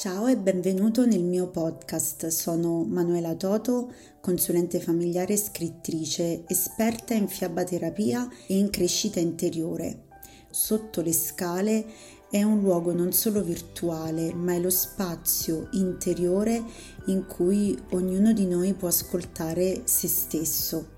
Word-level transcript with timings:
Ciao 0.00 0.28
e 0.28 0.38
benvenuto 0.38 1.04
nel 1.04 1.22
mio 1.22 1.48
podcast. 1.48 2.28
Sono 2.28 2.84
Manuela 2.84 3.34
Toto, 3.34 3.92
consulente 4.22 4.80
familiare 4.80 5.34
e 5.34 5.36
scrittrice, 5.36 6.44
esperta 6.46 7.12
in 7.12 7.28
fiabaterapia 7.28 8.26
e 8.46 8.56
in 8.56 8.70
crescita 8.70 9.20
interiore. 9.20 10.04
Sotto 10.48 11.02
le 11.02 11.12
scale 11.12 11.84
è 12.30 12.42
un 12.42 12.60
luogo 12.60 12.94
non 12.94 13.12
solo 13.12 13.42
virtuale, 13.42 14.32
ma 14.32 14.54
è 14.54 14.58
lo 14.58 14.70
spazio 14.70 15.68
interiore 15.72 16.64
in 17.08 17.26
cui 17.26 17.78
ognuno 17.90 18.32
di 18.32 18.46
noi 18.46 18.72
può 18.72 18.88
ascoltare 18.88 19.82
se 19.84 20.08
stesso. 20.08 20.88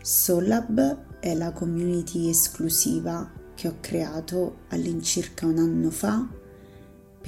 Solab 0.00 1.20
è 1.20 1.34
la 1.34 1.52
community 1.52 2.30
esclusiva 2.30 3.30
che 3.54 3.68
ho 3.68 3.76
creato 3.80 4.60
all'incirca 4.68 5.44
un 5.44 5.58
anno 5.58 5.90
fa 5.90 6.37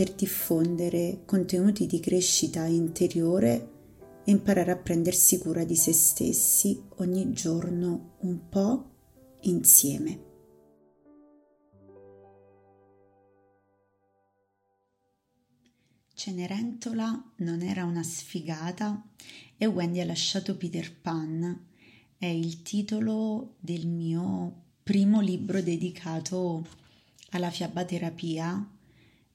per 0.01 0.15
diffondere 0.15 1.25
contenuti 1.27 1.85
di 1.85 2.01
crescita 2.01 2.65
interiore 2.65 4.23
e 4.25 4.31
imparare 4.31 4.71
a 4.71 4.77
prendersi 4.79 5.37
cura 5.37 5.63
di 5.63 5.77
se 5.77 5.93
stessi 5.93 6.83
ogni 7.01 7.35
giorno 7.35 8.17
un 8.21 8.49
po' 8.49 8.93
insieme. 9.41 10.25
Cenerentola 16.15 17.33
non 17.37 17.61
era 17.61 17.85
una 17.85 18.03
sfigata 18.03 19.07
e 19.59 19.67
Wendy 19.67 20.01
ha 20.01 20.07
lasciato 20.07 20.57
Peter 20.57 20.99
Pan 20.99 21.67
è 22.17 22.25
il 22.25 22.63
titolo 22.63 23.57
del 23.61 23.87
mio 23.87 24.63
primo 24.83 25.21
libro 25.21 25.61
dedicato 25.61 26.67
alla 27.33 27.51
fiabaterapia 27.51 28.79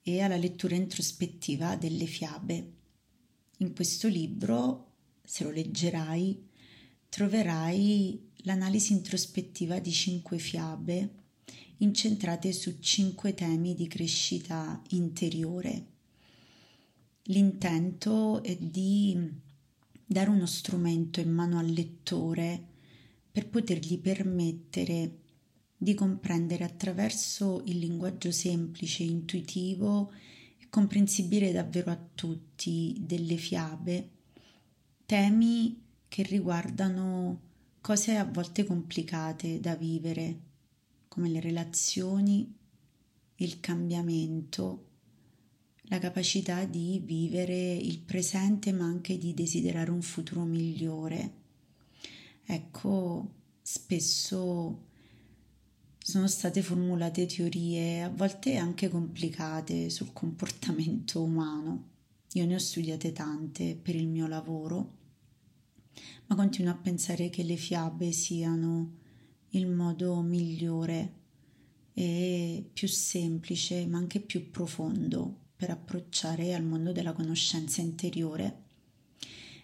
e 0.08 0.22
alla 0.22 0.38
lettura 0.38 0.76
introspettiva 0.76 1.76
delle 1.78 2.06
fiabe. 2.06 2.74
In 3.58 3.74
questo 3.74 4.08
libro, 4.08 4.92
se 5.24 5.44
lo 5.44 5.50
leggerai, 5.50 6.48
troverai 7.10 8.32
l'analisi 8.44 8.94
introspettiva 8.94 9.80
di 9.80 9.92
cinque 9.92 10.38
fiabe 10.38 11.24
incentrate 11.78 12.54
su 12.54 12.78
cinque 12.80 13.34
temi 13.34 13.74
di 13.74 13.88
crescita 13.88 14.80
interiore. 14.90 15.86
L'intento 17.24 18.44
è 18.44 18.56
di 18.56 19.18
dare 20.06 20.30
uno 20.30 20.46
strumento 20.46 21.20
in 21.20 21.32
mano 21.32 21.58
al 21.58 21.66
lettore 21.66 22.64
per 23.32 23.50
potergli 23.50 23.98
permettere 24.00 25.24
di 25.78 25.94
comprendere 25.94 26.64
attraverso 26.64 27.62
il 27.66 27.80
linguaggio 27.80 28.32
semplice, 28.32 29.04
intuitivo 29.04 30.12
e 30.58 30.68
comprensibile 30.70 31.52
davvero 31.52 31.92
a 31.92 32.00
tutti 32.16 32.96
delle 33.00 33.38
fiabe, 33.38 34.10
temi 35.06 35.82
che 36.08 36.24
riguardano 36.24 37.42
cose 37.82 38.16
a 38.16 38.26
volte 38.26 38.64
complicate 38.64 39.60
da 39.60 39.76
vivere, 39.76 40.40
come 41.08 41.30
le 41.30 41.40
relazioni, 41.40 42.52
il 43.36 43.60
cambiamento, 43.60 44.86
la 45.84 46.00
capacità 46.00 46.66
di 46.66 47.02
vivere 47.04 47.74
il 47.76 48.00
presente 48.00 48.72
ma 48.72 48.86
anche 48.86 49.18
di 49.18 49.34
desiderare 49.34 49.92
un 49.92 50.02
futuro 50.02 50.44
migliore. 50.44 51.34
Ecco, 52.44 53.32
spesso 53.62 54.94
sono 56.08 56.28
state 56.28 56.62
formulate 56.62 57.26
teorie 57.26 58.04
a 58.04 58.10
volte 58.10 58.58
anche 58.58 58.90
complicate 58.90 59.90
sul 59.90 60.14
comportamento 60.14 61.24
umano. 61.24 61.94
Io 62.34 62.46
ne 62.46 62.54
ho 62.54 62.60
studiate 62.60 63.12
tante 63.12 63.76
per 63.76 63.96
il 63.96 64.08
mio 64.08 64.28
lavoro, 64.28 64.98
ma 66.28 66.36
continuo 66.36 66.72
a 66.72 66.76
pensare 66.76 67.32
che 67.32 67.42
le 67.42 67.56
fiabe 67.56 68.12
siano 68.12 68.98
il 69.50 69.66
modo 69.66 70.22
migliore 70.22 71.14
e 71.96 72.64
più 72.72 72.88
semplice, 72.88 73.88
ma 73.88 73.98
anche 73.98 74.20
più 74.20 74.52
profondo 74.52 75.36
per 75.56 75.72
approcciare 75.72 76.54
al 76.54 76.64
mondo 76.64 76.92
della 76.92 77.14
conoscenza 77.14 77.82
interiore. 77.82 78.62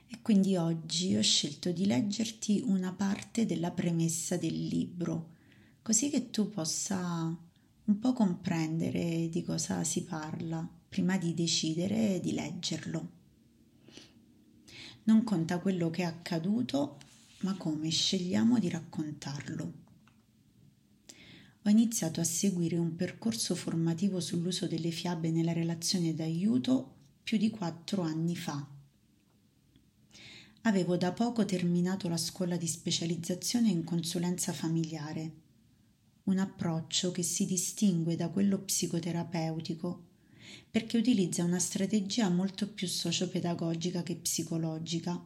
E 0.07 0.17
quindi 0.23 0.55
oggi 0.55 1.16
ho 1.16 1.21
scelto 1.21 1.71
di 1.71 1.85
leggerti 1.85 2.63
una 2.66 2.93
parte 2.93 3.45
della 3.45 3.69
premessa 3.69 4.37
del 4.37 4.67
libro 4.67 5.37
così 5.81 6.09
che 6.09 6.29
tu 6.29 6.49
possa 6.49 7.35
un 7.83 7.99
po' 7.99 8.13
comprendere 8.13 9.27
di 9.29 9.43
cosa 9.43 9.83
si 9.83 10.03
parla 10.03 10.67
prima 10.87 11.17
di 11.17 11.33
decidere 11.33 12.19
di 12.19 12.33
leggerlo. 12.33 13.09
Non 15.03 15.23
conta 15.23 15.59
quello 15.59 15.89
che 15.89 16.03
è 16.03 16.05
accaduto, 16.05 16.97
ma 17.39 17.55
come 17.57 17.89
scegliamo 17.89 18.59
di 18.59 18.69
raccontarlo. 18.69 19.73
Ho 21.63 21.69
iniziato 21.69 22.19
a 22.21 22.25
seguire 22.25 22.77
un 22.77 22.95
percorso 22.95 23.55
formativo 23.55 24.19
sull'uso 24.19 24.67
delle 24.67 24.91
fiabe 24.91 25.31
nella 25.31 25.53
relazione 25.53 26.13
d'aiuto 26.13 26.95
più 27.23 27.37
di 27.37 27.49
quattro 27.49 28.03
anni 28.03 28.35
fa. 28.35 28.67
Avevo 30.61 30.97
da 30.97 31.11
poco 31.11 31.45
terminato 31.45 32.07
la 32.07 32.17
scuola 32.17 32.57
di 32.57 32.67
specializzazione 32.67 33.69
in 33.69 33.83
consulenza 33.83 34.53
familiare 34.53 35.41
un 36.31 36.39
approccio 36.39 37.11
che 37.11 37.23
si 37.23 37.45
distingue 37.45 38.15
da 38.15 38.29
quello 38.29 38.59
psicoterapeutico 38.59 40.07
perché 40.69 40.97
utilizza 40.97 41.43
una 41.43 41.59
strategia 41.59 42.29
molto 42.29 42.69
più 42.69 42.87
sociopedagogica 42.87 44.03
che 44.03 44.15
psicologica, 44.15 45.21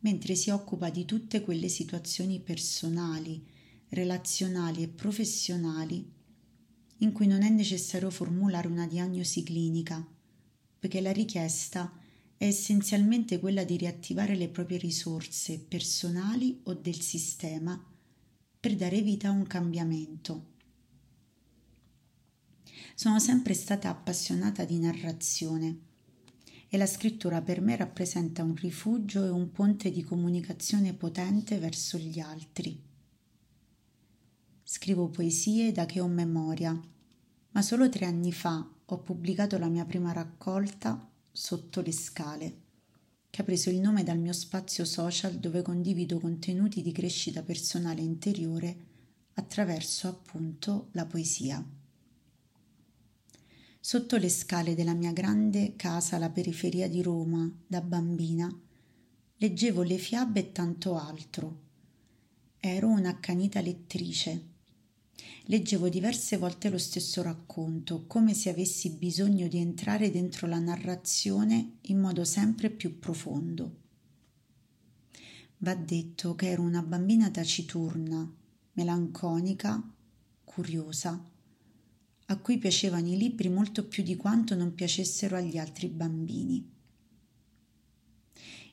mentre 0.00 0.34
si 0.34 0.50
occupa 0.50 0.90
di 0.90 1.04
tutte 1.04 1.40
quelle 1.40 1.68
situazioni 1.68 2.40
personali, 2.40 3.44
relazionali 3.90 4.82
e 4.82 4.88
professionali 4.88 6.12
in 6.98 7.12
cui 7.12 7.26
non 7.28 7.42
è 7.42 7.48
necessario 7.48 8.10
formulare 8.10 8.66
una 8.66 8.86
diagnosi 8.86 9.44
clinica, 9.44 10.04
poiché 10.78 11.00
la 11.00 11.12
richiesta 11.12 11.92
è 12.36 12.46
essenzialmente 12.46 13.38
quella 13.38 13.62
di 13.62 13.76
riattivare 13.76 14.34
le 14.34 14.48
proprie 14.48 14.78
risorse 14.78 15.58
personali 15.60 16.60
o 16.64 16.74
del 16.74 17.00
sistema 17.00 17.80
per 18.66 18.74
dare 18.74 19.00
vita 19.00 19.28
a 19.28 19.30
un 19.30 19.46
cambiamento. 19.46 20.54
Sono 22.96 23.20
sempre 23.20 23.54
stata 23.54 23.88
appassionata 23.88 24.64
di 24.64 24.80
narrazione 24.80 25.78
e 26.66 26.76
la 26.76 26.86
scrittura 26.86 27.42
per 27.42 27.60
me 27.60 27.76
rappresenta 27.76 28.42
un 28.42 28.56
rifugio 28.56 29.24
e 29.24 29.28
un 29.28 29.52
ponte 29.52 29.92
di 29.92 30.02
comunicazione 30.02 30.94
potente 30.94 31.58
verso 31.58 31.96
gli 31.96 32.18
altri. 32.18 32.82
Scrivo 34.64 35.10
poesie 35.10 35.70
da 35.70 35.86
che 35.86 36.00
ho 36.00 36.08
memoria, 36.08 36.76
ma 37.50 37.62
solo 37.62 37.88
tre 37.88 38.06
anni 38.06 38.32
fa 38.32 38.68
ho 38.84 38.98
pubblicato 38.98 39.58
la 39.58 39.68
mia 39.68 39.84
prima 39.84 40.10
raccolta 40.10 41.08
Sotto 41.30 41.82
le 41.82 41.92
scale 41.92 42.65
che 43.36 43.42
ha 43.42 43.44
preso 43.44 43.68
il 43.68 43.80
nome 43.80 44.02
dal 44.02 44.18
mio 44.18 44.32
spazio 44.32 44.86
social 44.86 45.34
dove 45.34 45.60
condivido 45.60 46.18
contenuti 46.18 46.80
di 46.80 46.90
crescita 46.90 47.42
personale 47.42 48.00
interiore 48.00 48.76
attraverso 49.34 50.08
appunto 50.08 50.88
la 50.92 51.04
poesia. 51.04 51.62
Sotto 53.78 54.16
le 54.16 54.30
scale 54.30 54.74
della 54.74 54.94
mia 54.94 55.12
grande 55.12 55.74
casa 55.76 56.16
alla 56.16 56.30
periferia 56.30 56.88
di 56.88 57.02
Roma, 57.02 57.46
da 57.66 57.82
bambina, 57.82 58.50
leggevo 59.36 59.82
le 59.82 59.98
fiabe 59.98 60.40
e 60.40 60.52
tanto 60.52 60.96
altro. 60.96 61.60
Ero 62.58 62.88
un'accanita 62.88 63.60
lettrice 63.60 64.44
Leggevo 65.44 65.88
diverse 65.88 66.36
volte 66.36 66.68
lo 66.68 66.78
stesso 66.78 67.22
racconto, 67.22 68.04
come 68.06 68.34
se 68.34 68.50
avessi 68.50 68.90
bisogno 68.90 69.46
di 69.48 69.58
entrare 69.58 70.10
dentro 70.10 70.46
la 70.46 70.58
narrazione 70.58 71.78
in 71.82 72.00
modo 72.00 72.24
sempre 72.24 72.68
più 72.70 72.98
profondo. 72.98 73.84
Va 75.58 75.74
detto 75.74 76.34
che 76.34 76.48
ero 76.48 76.62
una 76.62 76.82
bambina 76.82 77.30
taciturna, 77.30 78.30
melanconica, 78.72 79.82
curiosa, 80.44 81.24
a 82.26 82.36
cui 82.38 82.58
piacevano 82.58 83.08
i 83.08 83.16
libri 83.16 83.48
molto 83.48 83.86
più 83.86 84.02
di 84.02 84.16
quanto 84.16 84.54
non 84.54 84.74
piacessero 84.74 85.36
agli 85.36 85.58
altri 85.58 85.88
bambini. 85.88 86.74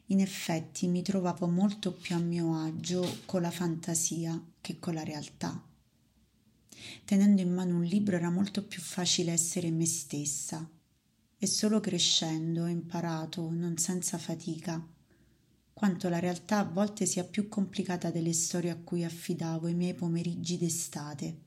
In 0.07 0.19
effetti 0.19 0.87
mi 0.87 1.01
trovavo 1.01 1.47
molto 1.47 1.93
più 1.93 2.15
a 2.15 2.19
mio 2.19 2.55
agio 2.55 3.19
con 3.25 3.41
la 3.41 3.51
fantasia 3.51 4.41
che 4.59 4.79
con 4.79 4.95
la 4.95 5.03
realtà. 5.03 5.71
Tenendo 7.05 7.41
in 7.41 7.53
mano 7.53 7.75
un 7.75 7.83
libro 7.83 8.15
era 8.15 8.29
molto 8.29 8.65
più 8.65 8.81
facile 8.81 9.31
essere 9.31 9.69
me 9.71 9.85
stessa 9.85 10.67
e 11.37 11.47
solo 11.47 11.79
crescendo 11.79 12.63
ho 12.63 12.67
imparato, 12.67 13.49
non 13.51 13.77
senza 13.77 14.17
fatica, 14.17 14.81
quanto 15.73 16.07
la 16.07 16.19
realtà 16.19 16.59
a 16.59 16.63
volte 16.63 17.05
sia 17.05 17.25
più 17.25 17.49
complicata 17.49 18.09
delle 18.09 18.31
storie 18.31 18.69
a 18.69 18.77
cui 18.77 19.03
affidavo 19.03 19.67
i 19.67 19.73
miei 19.73 19.93
pomeriggi 19.93 20.57
d'estate. 20.57 21.41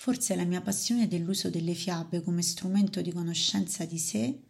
forse 0.00 0.34
la 0.34 0.44
mia 0.44 0.62
passione 0.62 1.06
dell'uso 1.06 1.50
delle 1.50 1.74
fiabe 1.74 2.22
come 2.22 2.40
strumento 2.40 3.02
di 3.02 3.12
conoscenza 3.12 3.84
di 3.84 3.98
sé 3.98 4.40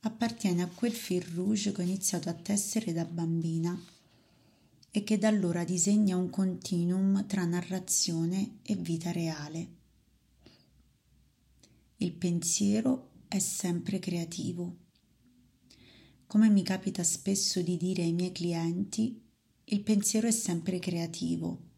appartiene 0.00 0.62
a 0.62 0.66
quel 0.66 0.90
fil 0.90 1.22
rouge 1.22 1.70
che 1.70 1.82
ho 1.82 1.84
iniziato 1.84 2.28
a 2.28 2.34
tessere 2.34 2.92
da 2.92 3.04
bambina 3.04 3.80
e 4.94 5.04
che 5.04 5.16
da 5.16 5.28
allora 5.28 5.64
disegna 5.64 6.16
un 6.16 6.28
continuum 6.28 7.26
tra 7.26 7.46
narrazione 7.46 8.58
e 8.62 8.76
vita 8.76 9.10
reale. 9.10 9.68
Il 11.96 12.12
pensiero 12.12 13.12
è 13.26 13.38
sempre 13.38 13.98
creativo. 13.98 14.76
Come 16.26 16.50
mi 16.50 16.62
capita 16.62 17.02
spesso 17.02 17.62
di 17.62 17.78
dire 17.78 18.02
ai 18.02 18.12
miei 18.12 18.32
clienti, 18.32 19.18
il 19.64 19.80
pensiero 19.82 20.28
è 20.28 20.30
sempre 20.30 20.78
creativo. 20.78 21.70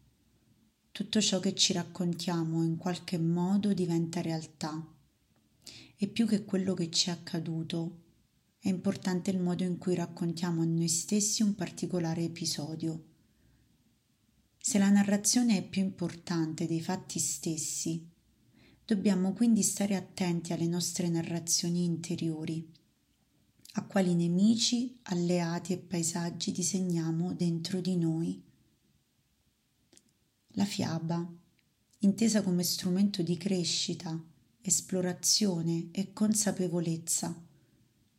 Tutto 0.91 1.21
ciò 1.21 1.39
che 1.39 1.55
ci 1.55 1.71
raccontiamo 1.71 2.63
in 2.63 2.75
qualche 2.75 3.17
modo 3.17 3.73
diventa 3.73 4.21
realtà. 4.21 4.85
E 5.95 6.07
più 6.07 6.27
che 6.27 6.43
quello 6.43 6.73
che 6.73 6.89
ci 6.89 7.07
è 7.07 7.13
accaduto, 7.13 8.03
è 8.65 8.69
importante 8.69 9.29
il 9.29 9.37
modo 9.37 9.63
in 9.63 9.77
cui 9.77 9.93
raccontiamo 9.93 10.63
a 10.63 10.65
noi 10.65 10.87
stessi 10.87 11.43
un 11.43 11.53
particolare 11.53 12.23
episodio. 12.23 13.03
Se 14.57 14.79
la 14.79 14.89
narrazione 14.89 15.57
è 15.57 15.61
più 15.61 15.83
importante 15.83 16.65
dei 16.65 16.81
fatti 16.81 17.19
stessi, 17.19 18.03
dobbiamo 18.83 19.33
quindi 19.33 19.61
stare 19.61 19.95
attenti 19.95 20.51
alle 20.51 20.65
nostre 20.65 21.09
narrazioni 21.09 21.83
interiori, 21.83 22.67
a 23.73 23.83
quali 23.85 24.15
nemici, 24.15 24.97
alleati 25.03 25.73
e 25.73 25.77
paesaggi 25.77 26.51
disegniamo 26.51 27.33
dentro 27.33 27.79
di 27.81 27.95
noi. 27.97 28.41
La 30.53 30.65
fiaba, 30.65 31.23
intesa 31.99 32.41
come 32.41 32.63
strumento 32.63 33.21
di 33.21 33.37
crescita, 33.37 34.19
esplorazione 34.61 35.89
e 35.91 36.13
consapevolezza, 36.13 37.44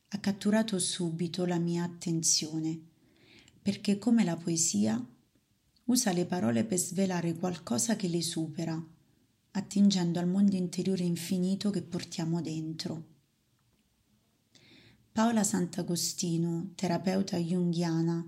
ha 0.09 0.19
catturato 0.19 0.79
subito 0.79 1.45
la 1.45 1.59
mia 1.59 1.83
attenzione, 1.83 2.81
perché 3.61 3.99
come 3.99 4.25
la 4.25 4.37
poesia 4.37 5.05
usa 5.85 6.13
le 6.13 6.27
parole 6.27 6.65
per 6.65 6.79
svelare 6.79 7.35
qualcosa 7.35 7.97
che 7.97 8.09
le 8.09 8.23
supera, 8.23 8.81
attingendo 9.53 10.19
al 10.19 10.29
mondo 10.29 10.55
interiore 10.57 11.03
infinito 11.03 11.71
che 11.71 11.83
portiamo 11.83 12.41
dentro. 12.41 13.15
Paola 15.13 15.43
Sant'Agostino, 15.43 16.73
terapeuta 16.75 17.39
junghiana, 17.39 18.25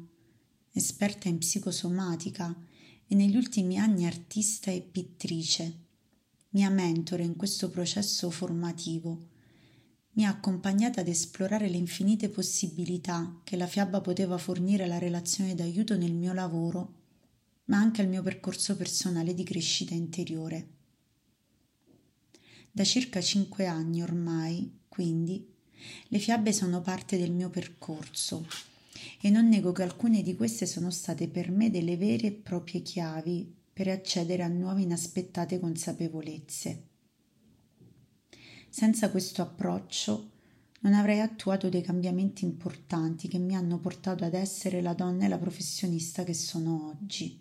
esperta 0.72 1.28
in 1.28 1.38
psicosomatica 1.38 2.56
e 3.06 3.14
negli 3.14 3.36
ultimi 3.36 3.78
anni 3.78 4.06
artista 4.06 4.70
e 4.70 4.80
pittrice, 4.80 5.86
mia 6.50 6.70
mentore 6.70 7.24
in 7.24 7.36
questo 7.36 7.68
processo 7.68 8.30
formativo, 8.30 9.36
mi 10.18 10.26
ha 10.26 10.30
accompagnata 10.30 11.00
ad 11.00 11.06
esplorare 11.06 11.68
le 11.68 11.76
infinite 11.76 12.28
possibilità 12.28 13.38
che 13.44 13.56
la 13.56 13.68
fiaba 13.68 14.00
poteva 14.00 14.36
fornire 14.36 14.82
alla 14.82 14.98
relazione 14.98 15.54
d'aiuto 15.54 15.96
nel 15.96 16.12
mio 16.12 16.32
lavoro, 16.32 16.94
ma 17.66 17.76
anche 17.76 18.02
al 18.02 18.08
mio 18.08 18.20
percorso 18.20 18.76
personale 18.76 19.32
di 19.32 19.44
crescita 19.44 19.94
interiore. 19.94 20.66
Da 22.72 22.82
circa 22.82 23.20
cinque 23.20 23.66
anni 23.66 24.02
ormai, 24.02 24.80
quindi, 24.88 25.54
le 26.08 26.18
fiabe 26.18 26.52
sono 26.52 26.80
parte 26.80 27.16
del 27.16 27.30
mio 27.30 27.48
percorso 27.48 28.44
e 29.20 29.30
non 29.30 29.48
nego 29.48 29.70
che 29.70 29.84
alcune 29.84 30.22
di 30.22 30.34
queste 30.34 30.66
sono 30.66 30.90
state 30.90 31.28
per 31.28 31.52
me 31.52 31.70
delle 31.70 31.96
vere 31.96 32.26
e 32.26 32.32
proprie 32.32 32.82
chiavi 32.82 33.54
per 33.72 33.86
accedere 33.86 34.42
a 34.42 34.48
nuove 34.48 34.82
inaspettate 34.82 35.60
consapevolezze. 35.60 36.87
Senza 38.68 39.10
questo 39.10 39.42
approccio 39.42 40.30
non 40.80 40.94
avrei 40.94 41.20
attuato 41.20 41.68
dei 41.68 41.82
cambiamenti 41.82 42.44
importanti 42.44 43.26
che 43.26 43.38
mi 43.38 43.56
hanno 43.56 43.78
portato 43.78 44.24
ad 44.24 44.34
essere 44.34 44.80
la 44.80 44.94
donna 44.94 45.24
e 45.24 45.28
la 45.28 45.38
professionista 45.38 46.22
che 46.22 46.34
sono 46.34 46.88
oggi. 46.90 47.40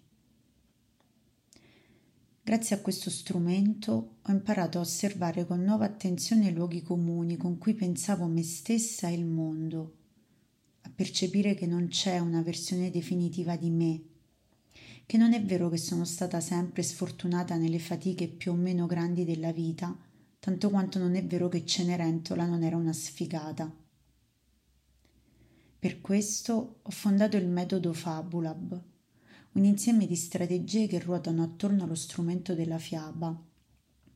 Grazie 2.42 2.78
a 2.78 2.80
questo 2.80 3.10
strumento 3.10 4.16
ho 4.22 4.32
imparato 4.32 4.78
a 4.78 4.82
osservare 4.82 5.46
con 5.46 5.62
nuova 5.64 5.84
attenzione 5.84 6.48
i 6.48 6.54
luoghi 6.54 6.82
comuni 6.82 7.36
con 7.36 7.58
cui 7.58 7.74
pensavo 7.74 8.26
me 8.26 8.42
stessa 8.42 9.10
e 9.10 9.14
il 9.14 9.26
mondo, 9.26 9.96
a 10.84 10.92
percepire 10.96 11.56
che 11.56 11.68
non 11.68 11.90
c'è 11.90 12.20
una 12.20 12.42
versione 12.42 12.90
definitiva 12.90 13.58
di 13.58 13.70
me, 13.70 14.02
che 15.06 15.18
non 15.18 15.34
è 15.34 15.44
vero 15.44 15.68
che 15.68 15.78
sono 15.78 16.06
stata 16.06 16.40
sempre 16.40 16.84
sfortunata 16.84 17.58
nelle 17.58 17.80
fatiche 17.80 18.30
più 18.30 18.54
o 18.54 18.56
meno 18.56 18.86
grandi 18.86 19.26
della 19.26 19.52
vita, 19.52 19.94
tanto 20.39 20.69
quanto 20.69 21.00
non 21.00 21.16
è 21.16 21.25
vero 21.25 21.48
che 21.50 21.66
Cenerentola 21.66 22.45
non 22.45 22.63
era 22.63 22.75
una 22.75 22.94
sfigata. 22.94 23.74
Per 25.80 26.01
questo 26.01 26.80
ho 26.81 26.89
fondato 26.89 27.38
il 27.38 27.48
metodo 27.48 27.94
Fabulab, 27.94 28.84
un 29.54 29.63
insieme 29.63 30.06
di 30.06 30.16
strategie 30.16 30.88
che 30.88 31.00
ruotano 31.00 31.44
attorno 31.44 31.84
allo 31.84 31.95
strumento 31.95 32.54
della 32.54 32.78
fiaba, 32.78 33.39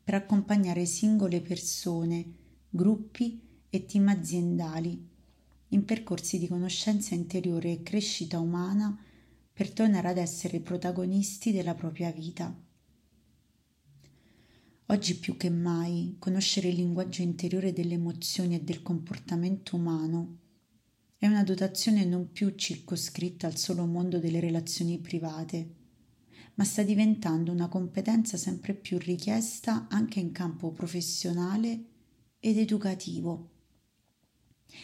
per 0.03 0.13
accompagnare 0.15 0.85
singole 0.85 1.41
persone, 1.41 2.25
gruppi 2.69 3.41
e 3.69 3.85
team 3.85 4.07
aziendali 4.07 5.09
in 5.69 5.85
percorsi 5.85 6.37
di 6.37 6.47
conoscenza 6.47 7.15
interiore 7.15 7.71
e 7.71 7.83
crescita 7.83 8.39
umana 8.39 8.97
per 9.53 9.71
tornare 9.71 10.09
ad 10.09 10.17
essere 10.17 10.59
protagonisti 10.59 11.51
della 11.51 11.75
propria 11.75 12.11
vita. 12.11 12.53
Oggi 14.91 15.15
più 15.15 15.37
che 15.37 15.49
mai 15.49 16.17
conoscere 16.19 16.67
il 16.67 16.75
linguaggio 16.75 17.21
interiore 17.21 17.71
delle 17.71 17.93
emozioni 17.93 18.55
e 18.55 18.61
del 18.61 18.81
comportamento 18.81 19.77
umano 19.77 20.39
è 21.15 21.27
una 21.27 21.45
dotazione 21.45 22.03
non 22.03 22.33
più 22.33 22.53
circoscritta 22.55 23.47
al 23.47 23.55
solo 23.55 23.85
mondo 23.85 24.19
delle 24.19 24.41
relazioni 24.41 24.97
private, 24.97 25.75
ma 26.55 26.65
sta 26.65 26.83
diventando 26.83 27.53
una 27.53 27.69
competenza 27.69 28.35
sempre 28.35 28.73
più 28.73 28.97
richiesta 28.97 29.87
anche 29.89 30.19
in 30.19 30.33
campo 30.33 30.71
professionale 30.71 31.85
ed 32.41 32.57
educativo. 32.57 33.49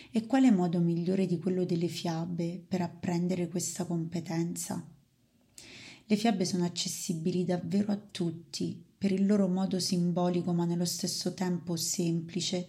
E 0.09 0.25
quale 0.25 0.51
modo 0.51 0.79
migliore 0.79 1.25
di 1.25 1.37
quello 1.37 1.65
delle 1.65 1.89
fiabe 1.89 2.63
per 2.65 2.79
apprendere 2.79 3.49
questa 3.49 3.83
competenza? 3.83 4.89
Le 6.05 6.15
fiabe 6.15 6.45
sono 6.45 6.63
accessibili 6.63 7.43
davvero 7.43 7.91
a 7.91 7.97
tutti 7.97 8.85
per 9.07 9.17
il 9.17 9.25
loro 9.25 9.47
modo 9.47 9.79
simbolico 9.79 10.51
ma 10.51 10.65
nello 10.65 10.83
stesso 10.83 11.33
tempo 11.33 11.77
semplice 11.77 12.67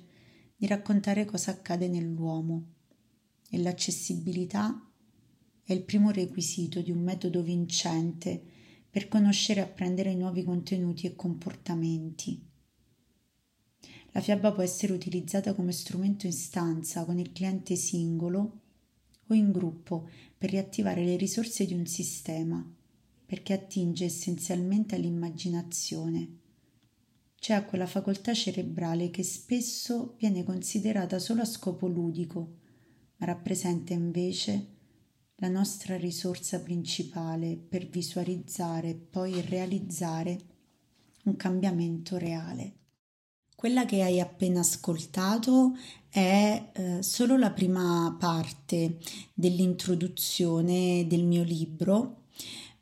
di 0.57 0.69
raccontare 0.69 1.25
cosa 1.25 1.51
accade 1.51 1.89
nell'uomo 1.89 2.75
e 3.51 3.59
l'accessibilità 3.59 4.89
è 5.65 5.73
il 5.73 5.83
primo 5.83 6.13
requisito 6.13 6.81
di 6.81 6.93
un 6.93 7.03
metodo 7.03 7.43
vincente 7.43 8.41
per 8.89 9.09
conoscere 9.09 9.59
e 9.59 9.65
apprendere 9.65 10.15
nuovi 10.15 10.45
contenuti 10.45 11.09
e 11.09 11.17
comportamenti. 11.17 12.41
La 14.13 14.21
fiaba 14.21 14.53
può 14.53 14.63
essere 14.63 14.93
utilizzata 14.93 15.55
come 15.55 15.73
strumento 15.73 16.27
in 16.27 16.33
stanza 16.33 17.05
con 17.05 17.19
il 17.19 17.33
cliente 17.33 17.75
singolo 17.75 18.61
o 19.27 19.35
in 19.35 19.51
gruppo 19.51 20.09
per 20.39 20.51
riattivare 20.51 21.05
le 21.05 21.17
risorse 21.17 21.67
di 21.67 21.75
un 21.75 21.87
sistema 21.87 22.65
perché 23.29 23.53
attinge 23.53 24.07
essenzialmente 24.07 24.95
all'immaginazione, 24.95 26.37
a 27.49 27.65
quella 27.65 27.87
facoltà 27.87 28.33
cerebrale 28.33 29.11
che 29.11 29.23
spesso 29.23 30.15
viene 30.19 30.45
considerata 30.45 31.19
solo 31.19 31.43
a 31.43 31.45
scopo 31.45 31.87
ludico, 31.87 32.55
ma 33.17 33.27
rappresenta 33.27 33.93
invece 33.93 34.77
la 35.37 35.49
nostra 35.49 35.99
risorsa 35.99 36.61
principale 36.61 37.57
per 37.57 37.87
visualizzare 37.89 38.89
e 38.89 38.95
poi 38.95 39.43
realizzare 39.43 40.39
un 41.25 41.37
cambiamento 41.37 42.17
reale. 42.17 42.77
Quella 43.55 43.85
che 43.85 44.03
hai 44.03 44.21
appena 44.21 44.61
ascoltato 44.61 45.77
è 46.09 46.71
eh, 46.73 47.03
solo 47.03 47.37
la 47.37 47.51
prima 47.51 48.17
parte 48.19 48.99
dell'introduzione 49.35 51.07
del 51.07 51.25
mio 51.25 51.43
libro 51.43 52.23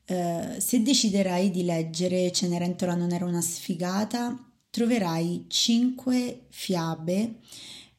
eh, 0.06 0.56
se 0.60 0.82
deciderai 0.82 1.50
di 1.50 1.64
leggere 1.64 2.30
Cenerentola 2.30 2.94
non 2.94 3.12
era 3.12 3.25
una 3.25 3.40
sfigata, 3.40 4.38
troverai 4.70 5.46
cinque 5.48 6.46
fiabe 6.48 7.40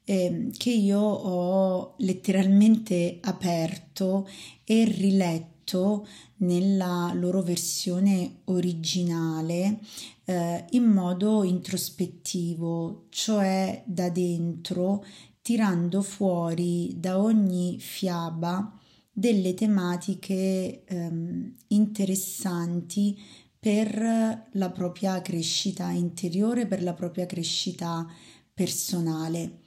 eh, 0.05 0.49
che 0.55 0.69
io 0.69 0.99
ho 0.99 1.95
letteralmente 1.97 3.17
aperto 3.21 4.27
e 4.63 4.85
riletto 4.85 6.07
nella 6.37 7.11
loro 7.13 7.41
versione 7.41 8.41
originale 8.45 9.79
eh, 10.23 10.65
in 10.71 10.85
modo 10.85 11.43
introspettivo, 11.43 13.07
cioè 13.09 13.83
da 13.85 14.09
dentro, 14.09 15.03
tirando 15.41 16.01
fuori 16.01 16.93
da 16.97 17.19
ogni 17.19 17.79
fiaba 17.79 18.76
delle 19.17 19.55
tematiche 19.55 20.83
ehm, 20.85 21.55
interessanti 21.69 23.19
per 23.59 24.47
la 24.51 24.69
propria 24.69 25.19
crescita 25.23 25.89
interiore, 25.89 26.67
per 26.67 26.83
la 26.83 26.93
propria 26.93 27.25
crescita 27.25 28.07
personale. 28.53 29.61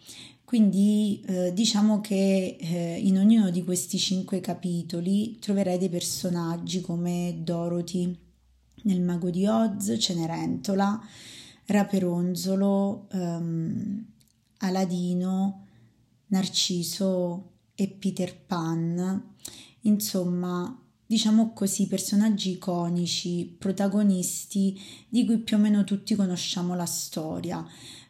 Quindi 0.45 1.21
eh, 1.27 1.53
diciamo 1.53 2.01
che 2.01 2.59
eh, 2.61 3.01
in 3.01 3.19
ognuno 3.19 3.51
di 3.51 3.65
questi 3.65 3.99
cinque 3.99 4.39
capitoli 4.39 5.41
troverai 5.41 5.79
dei 5.79 5.89
personaggi 5.89 6.81
come 6.81 7.41
Dorothy 7.43 8.17
nel 8.85 9.01
Mago 9.01 9.31
di 9.31 9.47
Oz, 9.47 9.97
Cenerentola, 9.99 11.01
Raperonzolo, 11.67 13.09
ehm, 13.11 14.07
Aladino, 14.59 15.67
Narciso 16.27 17.51
e 17.75 17.89
Peter 17.89 18.33
Pan. 18.47 19.30
Insomma, 19.83 20.79
diciamo 21.07 21.53
così, 21.53 21.87
personaggi 21.87 22.53
iconici, 22.53 23.57
protagonisti 23.59 24.79
di 25.09 25.25
cui 25.25 25.39
più 25.39 25.57
o 25.57 25.61
meno 25.61 25.85
tutti 25.85 26.15
conosciamo 26.15 26.75
la 26.75 26.87
storia. 26.87 27.67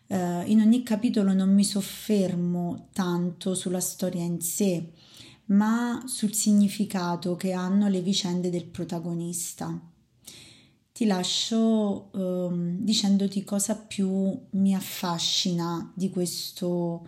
Uh, 0.07 0.43
in 0.47 0.61
ogni 0.61 0.83
capitolo 0.83 1.33
non 1.33 1.55
mi 1.55 1.65
soffermo 1.65 2.89
tanto 2.93 3.55
sulla 3.55 3.81
storia 3.81 4.25
in 4.25 4.41
sé, 4.41 4.93
ma 5.47 6.03
sul 6.07 6.35
significato 6.35 7.37
che 7.37 7.53
hanno 7.53 7.89
le 7.89 8.01
vicende 8.01 8.51
del 8.51 8.67
protagonista. 8.67 9.81
Ti 10.93 11.07
lascio 11.07 12.11
uh, 12.13 12.53
dicendoti 12.79 13.45
cosa 13.45 13.77
più 13.77 14.37
mi 14.51 14.75
affascina 14.75 15.93
di 15.95 16.11
questo 16.11 17.07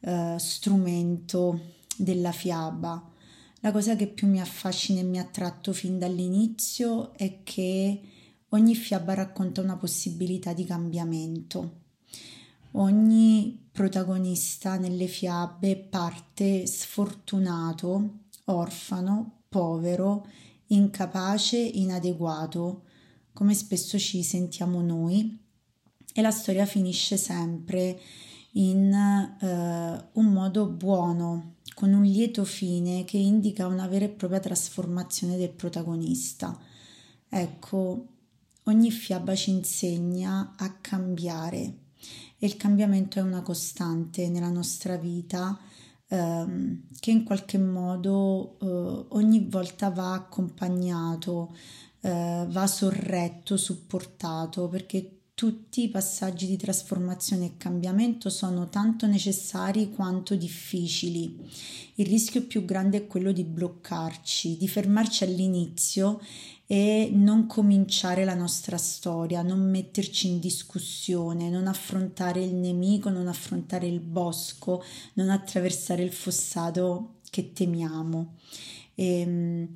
uh, 0.00 0.38
strumento 0.38 1.60
della 1.96 2.32
fiaba. 2.32 3.10
La 3.64 3.72
cosa 3.72 3.96
che 3.96 4.08
più 4.08 4.28
mi 4.28 4.42
affascina 4.42 5.00
e 5.00 5.04
mi 5.04 5.18
ha 5.18 5.22
attratto 5.22 5.72
fin 5.72 5.98
dall'inizio 5.98 7.14
è 7.14 7.42
che 7.42 7.98
ogni 8.50 8.74
fiaba 8.74 9.14
racconta 9.14 9.62
una 9.62 9.78
possibilità 9.78 10.52
di 10.52 10.66
cambiamento. 10.66 11.80
Ogni 12.72 13.68
protagonista 13.72 14.76
nelle 14.76 15.06
fiabe 15.06 15.78
parte 15.78 16.66
sfortunato, 16.66 18.24
orfano, 18.44 19.44
povero, 19.48 20.26
incapace, 20.66 21.56
inadeguato, 21.56 22.82
come 23.32 23.54
spesso 23.54 23.98
ci 23.98 24.22
sentiamo 24.22 24.82
noi, 24.82 25.42
e 26.12 26.20
la 26.20 26.30
storia 26.30 26.66
finisce 26.66 27.16
sempre 27.16 27.98
in 28.56 28.92
uh, 29.40 30.20
un 30.20 30.26
modo 30.26 30.66
buono, 30.66 31.53
con 31.74 31.92
un 31.92 32.04
lieto 32.04 32.44
fine 32.44 33.04
che 33.04 33.18
indica 33.18 33.66
una 33.66 33.86
vera 33.86 34.04
e 34.04 34.10
propria 34.10 34.40
trasformazione 34.40 35.36
del 35.36 35.50
protagonista. 35.50 36.58
Ecco, 37.28 38.06
ogni 38.64 38.90
fiaba 38.90 39.34
ci 39.34 39.50
insegna 39.50 40.54
a 40.56 40.72
cambiare 40.80 41.78
e 42.38 42.46
il 42.46 42.56
cambiamento 42.56 43.18
è 43.18 43.22
una 43.22 43.42
costante 43.42 44.28
nella 44.28 44.50
nostra 44.50 44.96
vita 44.96 45.58
ehm, 46.08 46.82
che 47.00 47.10
in 47.10 47.24
qualche 47.24 47.58
modo 47.58 48.56
eh, 48.60 49.06
ogni 49.16 49.46
volta 49.48 49.90
va 49.90 50.12
accompagnato, 50.12 51.54
eh, 52.00 52.46
va 52.48 52.66
sorretto, 52.66 53.56
supportato 53.56 54.68
perché 54.68 55.18
tutti 55.34 55.82
i 55.82 55.88
passaggi 55.88 56.46
di 56.46 56.56
trasformazione 56.56 57.46
e 57.46 57.56
cambiamento 57.56 58.30
sono 58.30 58.68
tanto 58.68 59.06
necessari 59.06 59.90
quanto 59.90 60.36
difficili. 60.36 61.36
Il 61.96 62.06
rischio 62.06 62.46
più 62.46 62.64
grande 62.64 62.98
è 62.98 63.06
quello 63.08 63.32
di 63.32 63.42
bloccarci, 63.42 64.56
di 64.56 64.68
fermarci 64.68 65.24
all'inizio 65.24 66.20
e 66.66 67.10
non 67.12 67.46
cominciare 67.46 68.24
la 68.24 68.34
nostra 68.34 68.76
storia, 68.76 69.42
non 69.42 69.68
metterci 69.68 70.28
in 70.28 70.38
discussione, 70.38 71.50
non 71.50 71.66
affrontare 71.66 72.40
il 72.40 72.54
nemico, 72.54 73.10
non 73.10 73.26
affrontare 73.26 73.88
il 73.88 74.00
bosco, 74.00 74.84
non 75.14 75.30
attraversare 75.30 76.04
il 76.04 76.12
fossato 76.12 77.16
che 77.28 77.52
temiamo. 77.52 78.36
E, 78.94 79.18
ehm, 79.20 79.68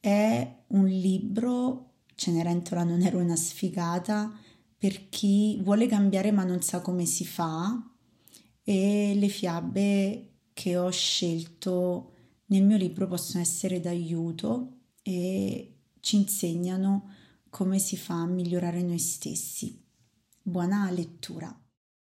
è 0.00 0.54
un 0.68 0.86
libro, 0.86 1.90
Cenerentola 2.14 2.82
non 2.82 3.02
ero 3.02 3.18
una 3.18 3.36
sfigata, 3.36 4.32
per 4.84 5.08
chi 5.08 5.62
vuole 5.62 5.86
cambiare 5.86 6.30
ma 6.30 6.44
non 6.44 6.60
sa 6.60 6.82
come 6.82 7.06
si 7.06 7.24
fa 7.24 7.90
e 8.62 9.14
le 9.16 9.28
fiabe 9.28 10.32
che 10.52 10.76
ho 10.76 10.90
scelto 10.90 12.12
nel 12.48 12.64
mio 12.64 12.76
libro 12.76 13.06
possono 13.06 13.42
essere 13.42 13.80
d'aiuto 13.80 14.80
e 15.00 15.76
ci 16.00 16.16
insegnano 16.16 17.14
come 17.48 17.78
si 17.78 17.96
fa 17.96 18.20
a 18.20 18.26
migliorare 18.26 18.82
noi 18.82 18.98
stessi. 18.98 19.82
Buona 20.42 20.90
lettura. 20.90 21.63